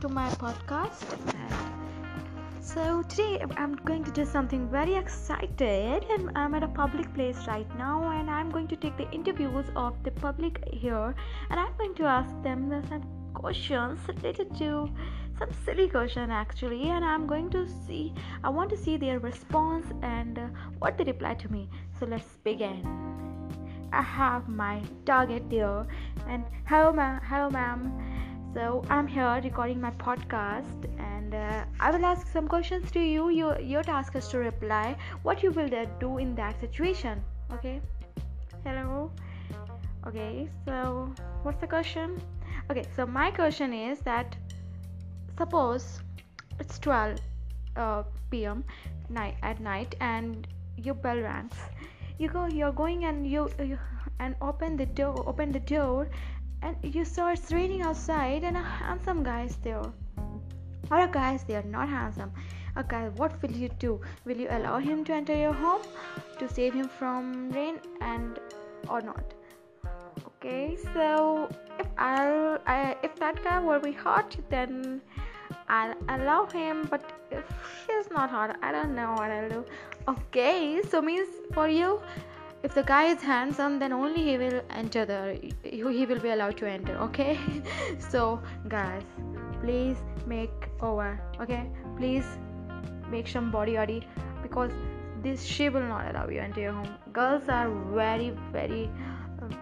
to 0.00 0.08
my 0.08 0.30
podcast. 0.30 1.04
So, 2.62 3.02
today 3.02 3.44
I'm 3.58 3.74
going 3.84 4.02
to 4.04 4.10
do 4.10 4.24
something 4.24 4.66
very 4.70 4.94
excited, 4.94 6.06
and 6.08 6.30
I'm 6.34 6.54
at 6.54 6.62
a 6.62 6.68
public 6.68 7.12
place 7.12 7.36
right 7.46 7.68
now, 7.76 8.10
and 8.10 8.30
I'm 8.30 8.50
going 8.50 8.66
to 8.68 8.76
take 8.76 8.96
the 8.96 9.10
interviews 9.10 9.66
of 9.76 10.02
the 10.02 10.10
public 10.12 10.64
here, 10.72 11.14
and 11.50 11.60
I'm 11.60 11.76
going 11.76 11.94
to 11.96 12.04
ask 12.04 12.30
them 12.42 12.82
some 12.88 13.02
questions 13.34 13.98
related 14.08 14.56
to 14.56 14.88
some 15.38 15.50
silly 15.66 15.88
question 15.88 16.30
actually, 16.30 16.84
and 16.88 17.04
I'm 17.04 17.26
going 17.26 17.50
to 17.50 17.68
see, 17.68 18.14
I 18.42 18.48
want 18.48 18.70
to 18.70 18.78
see 18.78 18.96
their 18.96 19.18
response 19.18 19.86
and 20.00 20.40
what 20.78 20.96
they 20.96 21.04
reply 21.04 21.34
to 21.34 21.52
me. 21.52 21.68
So, 21.98 22.06
let's 22.06 22.38
begin. 22.42 22.86
I 23.92 24.00
have 24.00 24.48
my 24.48 24.80
target 25.04 25.50
there, 25.50 25.86
and 26.26 26.44
hello, 26.64 26.90
ma'am. 26.90 27.20
Hello, 27.22 27.50
ma'am 27.50 28.20
so 28.52 28.84
I'm 28.90 29.06
here 29.06 29.40
recording 29.44 29.80
my 29.80 29.92
podcast, 29.92 30.86
and 30.98 31.34
uh, 31.34 31.64
I 31.78 31.90
will 31.92 32.04
ask 32.04 32.26
some 32.26 32.48
questions 32.48 32.90
to 32.92 33.00
you. 33.00 33.28
Your 33.30 33.60
your 33.60 33.82
task 33.84 34.16
is 34.16 34.26
to 34.28 34.38
reply 34.38 34.96
what 35.22 35.42
you 35.44 35.52
will 35.52 35.68
do 36.00 36.18
in 36.18 36.34
that 36.34 36.58
situation. 36.60 37.22
Okay. 37.52 37.80
Hello. 38.64 39.12
Okay. 40.06 40.48
So 40.66 41.12
what's 41.44 41.60
the 41.60 41.68
question? 41.68 42.20
Okay. 42.70 42.84
So 42.96 43.06
my 43.06 43.30
question 43.30 43.72
is 43.72 44.00
that 44.00 44.36
suppose 45.38 46.00
it's 46.58 46.78
12 46.80 47.18
uh, 47.76 48.02
p.m. 48.30 48.64
night 49.08 49.36
at 49.42 49.60
night, 49.60 49.94
and 50.00 50.48
your 50.76 50.94
bell 50.94 51.22
rings. 51.28 51.54
You 52.18 52.28
go. 52.28 52.46
You're 52.46 52.72
going 52.72 53.04
and 53.04 53.26
you, 53.26 53.48
you 53.62 53.78
and 54.18 54.34
open 54.42 54.76
the 54.76 54.86
door. 54.86 55.22
Open 55.26 55.52
the 55.52 55.60
door 55.60 56.08
and 56.62 56.76
you 56.82 57.04
saw 57.04 57.28
it's 57.30 57.52
raining 57.52 57.82
outside 57.82 58.44
and 58.44 58.56
a 58.56 58.62
handsome 58.62 59.22
guy 59.22 59.44
is 59.44 59.56
there. 59.56 59.82
Or 60.90 61.00
a 61.00 61.08
guy 61.08 61.34
is 61.34 61.44
there 61.44 61.62
not 61.62 61.88
handsome. 61.88 62.32
A 62.76 62.84
guy 62.84 63.08
what 63.16 63.40
will 63.42 63.52
you 63.52 63.68
do? 63.78 64.00
Will 64.24 64.36
you 64.36 64.48
allow 64.50 64.78
him 64.78 65.04
to 65.04 65.12
enter 65.12 65.36
your 65.36 65.52
home 65.52 65.82
to 66.38 66.48
save 66.48 66.74
him 66.74 66.88
from 66.88 67.50
rain 67.50 67.78
and 68.00 68.38
or 68.88 69.00
not? 69.00 69.34
Okay 70.26 70.76
so 70.94 71.48
if 71.78 71.86
i'll 71.98 72.58
I, 72.66 72.96
if 73.02 73.16
that 73.16 73.42
guy 73.44 73.58
will 73.58 73.80
be 73.80 73.92
hot 73.92 74.36
then 74.48 75.00
i'll 75.68 75.94
allow 76.08 76.46
him. 76.46 76.86
But 76.90 77.12
if 77.30 77.44
he's 77.86 78.10
not 78.10 78.30
hot 78.30 78.56
i 78.62 78.72
don't 78.72 78.94
know 78.94 79.12
what 79.12 79.30
i'll 79.30 79.48
do. 79.48 79.64
Okay 80.08 80.82
so 80.88 81.00
means 81.00 81.28
for 81.54 81.68
you 81.68 82.00
if 82.62 82.74
the 82.74 82.82
guy 82.82 83.04
is 83.04 83.22
handsome 83.22 83.78
then 83.78 83.92
only 83.92 84.22
he 84.22 84.36
will 84.36 84.60
enter 84.70 85.04
the 85.04 85.20
he 85.62 86.06
will 86.06 86.20
be 86.20 86.30
allowed 86.30 86.56
to 86.56 86.68
enter 86.68 86.96
okay? 86.98 87.38
So 87.98 88.40
guys 88.68 89.02
please 89.60 89.96
make 90.26 90.68
over 90.80 91.20
okay? 91.40 91.70
Please 91.96 92.26
make 93.10 93.28
some 93.28 93.50
body 93.50 93.76
body 93.76 94.06
because 94.42 94.72
this 95.22 95.42
she 95.42 95.68
will 95.68 95.82
not 95.82 96.10
allow 96.10 96.28
you 96.28 96.40
into 96.40 96.60
your 96.60 96.72
home. 96.72 96.94
Girls 97.12 97.48
are 97.48 97.68
very 97.94 98.30
very 98.52 98.90
uh, 99.42 99.54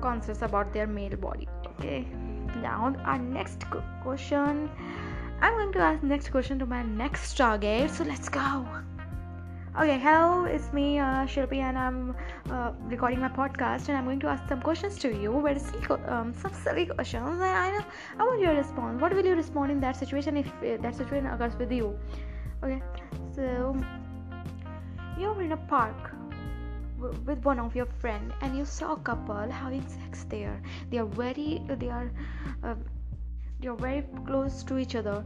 conscious 0.00 0.42
about 0.42 0.72
their 0.72 0.86
male 0.86 1.16
body 1.16 1.48
okay? 1.66 2.06
Now 2.60 2.94
our 3.04 3.18
next 3.18 3.64
question. 4.02 4.70
I'm 5.40 5.54
going 5.54 5.72
to 5.72 5.80
ask 5.80 6.02
next 6.04 6.30
question 6.30 6.60
to 6.60 6.66
my 6.66 6.84
next 6.84 7.36
target 7.36 7.90
so 7.90 8.04
let's 8.04 8.28
go 8.28 8.64
Okay, 9.74 9.98
hello, 9.98 10.44
it's 10.44 10.70
me, 10.74 10.98
uh, 10.98 11.24
Shilpi, 11.24 11.56
and 11.56 11.78
I'm 11.78 12.14
uh, 12.50 12.72
recording 12.82 13.20
my 13.20 13.30
podcast, 13.30 13.88
and 13.88 13.96
I'm 13.96 14.04
going 14.04 14.20
to 14.20 14.26
ask 14.26 14.46
some 14.46 14.60
questions 14.60 14.98
to 14.98 15.08
you. 15.08 15.40
Very 15.40 15.58
silly, 15.58 15.86
um, 16.08 16.34
some 16.34 16.52
silly 16.52 16.84
questions. 16.84 17.40
I, 17.40 17.48
I 17.48 17.70
know. 17.70 17.84
I 18.18 18.22
want 18.22 18.42
your 18.42 18.54
response. 18.54 19.00
What 19.00 19.14
will 19.14 19.24
you 19.24 19.34
respond 19.34 19.72
in 19.72 19.80
that 19.80 19.96
situation 19.96 20.36
if 20.36 20.46
uh, 20.46 20.76
that 20.82 20.94
situation 20.94 21.24
occurs 21.24 21.56
with 21.56 21.72
you? 21.72 21.98
Okay, 22.62 22.82
so 23.34 23.74
you're 25.18 25.40
in 25.40 25.52
a 25.52 25.56
park 25.56 26.14
with 27.24 27.42
one 27.42 27.58
of 27.58 27.74
your 27.74 27.86
friend, 27.86 28.30
and 28.42 28.54
you 28.54 28.66
saw 28.66 28.92
a 28.92 28.98
couple 28.98 29.50
having 29.50 29.88
sex 29.88 30.26
there. 30.28 30.60
They 30.90 30.98
are 30.98 31.06
very, 31.06 31.62
they 31.66 31.88
are, 31.88 32.12
uh, 32.62 32.74
they 33.58 33.68
are 33.68 33.76
very 33.76 34.04
close 34.26 34.62
to 34.64 34.76
each 34.76 34.96
other 34.96 35.24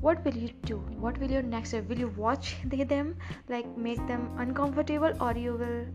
what 0.00 0.24
will 0.24 0.36
you 0.36 0.50
do? 0.64 0.76
What 0.98 1.18
will 1.18 1.30
your 1.30 1.42
next 1.42 1.70
step? 1.70 1.88
Will 1.88 1.98
you 1.98 2.08
watch 2.16 2.56
them? 2.64 3.16
Like 3.48 3.76
make 3.76 4.06
them 4.06 4.30
uncomfortable 4.38 5.12
or 5.20 5.32
you 5.36 5.54
will 5.54 5.86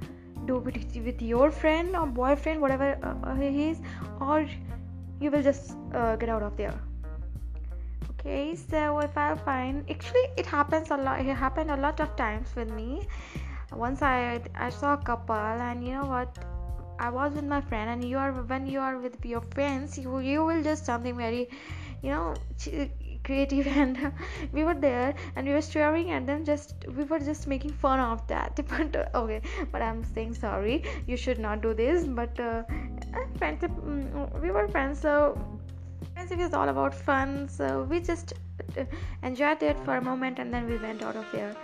do 0.45 0.63
it 0.67 1.03
with 1.03 1.21
your 1.21 1.51
friend 1.51 1.95
or 1.95 2.05
boyfriend 2.05 2.61
whatever 2.61 2.97
uh, 3.01 3.27
uh, 3.27 3.35
he 3.35 3.69
is 3.69 3.79
or 4.21 4.47
you 5.19 5.31
will 5.31 5.41
just 5.41 5.75
uh, 5.93 6.15
get 6.17 6.29
out 6.29 6.43
of 6.43 6.55
there. 6.55 6.79
Okay 8.11 8.55
so 8.55 8.99
if 8.99 9.17
i 9.17 9.35
find 9.35 9.89
actually 9.89 10.25
it 10.37 10.45
happens 10.45 10.91
a 10.91 10.97
lot 10.97 11.19
it 11.19 11.35
happened 11.35 11.71
a 11.71 11.77
lot 11.77 11.99
of 11.99 12.15
times 12.15 12.55
with 12.55 12.69
me. 12.69 13.07
Once 13.71 14.01
i 14.01 14.39
i 14.55 14.69
saw 14.69 14.93
a 14.93 14.97
couple 14.97 15.35
and 15.35 15.85
you 15.85 15.93
know 15.93 16.05
what? 16.05 16.37
I 16.97 17.09
was 17.09 17.33
with 17.33 17.43
my 17.43 17.59
friend 17.59 17.89
and 17.89 18.09
you 18.09 18.17
are 18.17 18.31
when 18.31 18.67
you 18.67 18.79
are 18.79 18.97
with 18.99 19.25
your 19.25 19.41
friends 19.41 19.97
you, 19.97 20.19
you 20.19 20.45
will 20.45 20.63
just 20.63 20.85
something 20.85 21.17
very 21.17 21.49
you 22.01 22.11
know 22.11 22.33
creative 23.25 23.67
and 23.83 23.97
uh, 24.05 24.11
we 24.53 24.63
were 24.63 24.73
there 24.73 25.13
and 25.35 25.47
we 25.47 25.53
were 25.53 25.61
staring 25.61 26.11
at 26.11 26.25
them 26.25 26.45
just 26.45 26.85
we 26.97 27.03
were 27.03 27.19
just 27.19 27.47
making 27.47 27.73
fun 27.85 27.99
of 27.99 28.25
that. 28.27 28.59
But 28.75 28.95
uh, 28.95 29.21
okay 29.23 29.41
but 29.71 29.81
i'm 29.81 30.03
saying 30.13 30.33
sorry 30.35 30.83
you 31.07 31.17
should 31.17 31.39
not 31.39 31.61
do 31.61 31.73
this. 31.73 32.05
But 32.05 32.39
uh, 32.39 32.63
friendship 33.37 33.71
mm, 33.71 34.41
we 34.41 34.51
were 34.51 34.67
friends 34.67 35.01
so 35.07 35.15
friendship 36.13 36.39
is 36.39 36.53
all 36.53 36.69
about 36.69 36.93
fun. 36.93 37.49
So 37.49 37.87
we 37.89 37.99
just 37.99 38.33
uh, 38.77 38.85
enjoyed 39.23 39.63
it 39.63 39.77
for 39.85 39.97
a 39.97 40.01
moment 40.01 40.39
and 40.39 40.53
then 40.53 40.69
we 40.69 40.77
went 40.77 41.03
out 41.03 41.15
of 41.15 41.25
there 41.31 41.55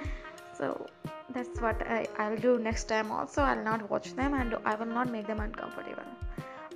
so 0.62 0.88
that's 1.34 1.60
what 1.62 1.82
I, 1.88 2.08
i'll 2.20 2.38
do 2.38 2.60
next 2.60 2.86
time 2.86 3.12
also. 3.12 3.42
I'll 3.42 3.64
not 3.64 3.90
watch 3.90 4.14
them 4.16 4.34
and 4.34 4.56
i 4.66 4.76
will 4.76 4.94
not 4.98 5.10
make 5.10 5.28
them 5.28 5.40
uncomfortable. 5.40 6.04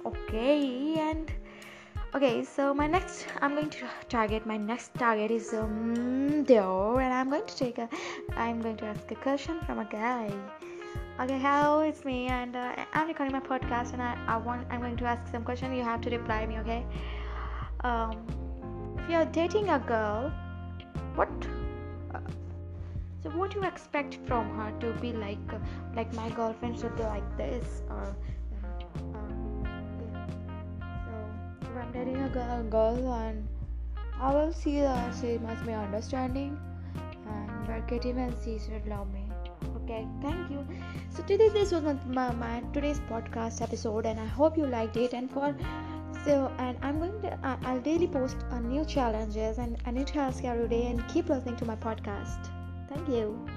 Okay 0.06 0.96
and 1.00 1.32
okay 2.16 2.46
so 2.46 2.74
my 2.74 2.88
next 2.88 3.26
i'm 3.42 3.56
going 3.56 3.70
to 3.70 3.86
target 4.08 4.46
my 4.46 4.56
next 4.56 4.94
target 4.94 5.30
is 5.30 5.54
um 5.54 6.46
there 6.46 7.00
and 7.06 7.14
i'm 7.14 7.30
going 7.30 7.46
to 7.46 7.58
take 7.58 7.78
a 7.78 7.90
i'm 8.38 8.62
going 8.62 8.78
to 8.78 8.86
ask 8.86 9.12
a 9.12 9.16
question 9.16 9.60
from 9.66 9.80
a 9.80 9.86
guy. 9.86 10.32
Okay 11.20 11.38
hello 11.38 11.82
it's 11.82 12.06
me 12.06 12.28
and 12.28 12.56
uh, 12.56 12.74
i'm 12.94 13.10
recording 13.10 13.34
my 13.34 13.42
podcast 13.42 13.92
and 13.92 14.02
I, 14.02 14.16
I 14.30 14.38
want 14.38 14.66
i'm 14.70 14.80
going 14.80 14.96
to 14.96 15.06
ask 15.06 15.30
some 15.30 15.44
question 15.44 15.76
you 15.76 15.84
have 15.84 16.00
to 16.02 16.10
reply 16.10 16.46
me 16.46 16.58
okay? 16.60 16.86
Um 17.82 18.26
if 19.00 19.10
you're 19.10 19.26
dating 19.26 19.70
a 19.70 19.80
girl 19.80 20.32
what 21.16 21.30
uh, 22.14 22.20
so 23.24 23.30
what 23.32 23.52
do 23.52 23.60
you 23.60 23.66
expect 23.66 24.20
from 24.26 24.56
her 24.58 24.72
to 24.80 24.94
be 25.02 25.12
like 25.12 25.54
uh, 25.54 25.60
like 25.98 26.14
my 26.14 26.30
girlfriend 26.30 26.80
should 26.80 26.96
be 26.96 27.04
like 27.04 27.38
this 27.38 27.82
or 27.90 28.16
dating 31.96 32.22
a 32.22 32.64
girl 32.70 33.14
and 33.14 33.48
I 34.20 34.34
will 34.34 34.52
see 34.52 34.82
that 34.82 35.16
she 35.20 35.38
must 35.38 35.66
be 35.66 35.74
understanding 35.74 36.58
and 37.26 37.88
getting 37.88 38.18
and 38.18 38.36
she 38.44 38.60
should 38.60 38.86
love 38.88 39.08
me. 39.14 39.24
Okay, 39.78 40.06
thank 40.22 40.50
you. 40.52 40.66
So 41.10 41.24
today 41.24 41.50
this 41.50 41.72
was 41.72 41.84
my, 42.08 42.32
my 42.32 42.64
today's 42.74 43.00
podcast 43.12 43.62
episode 43.62 44.06
and 44.06 44.20
I 44.20 44.26
hope 44.26 44.58
you 44.58 44.68
liked 44.68 44.98
it 44.98 45.14
and 45.14 45.32
for 45.32 45.56
so 46.26 46.52
and 46.58 46.78
I'm 46.82 47.00
going 47.00 47.22
to 47.22 47.40
I, 47.46 47.58
I'll 47.64 47.80
daily 47.80 48.08
post 48.08 48.38
a 48.52 48.60
new 48.60 48.84
challenges 48.84 49.58
and 49.58 49.78
a 49.86 49.92
new 49.92 50.04
task 50.04 50.44
every 50.44 50.68
day 50.68 50.88
and 50.88 51.08
keep 51.08 51.30
listening 51.30 51.56
to 51.58 51.66
my 51.66 51.76
podcast. 51.76 52.50
Thank 52.90 53.08
you. 53.08 53.48